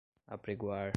apregoar 0.27 0.89